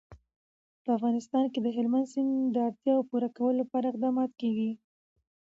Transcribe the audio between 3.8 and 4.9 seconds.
اقدامات کېږي.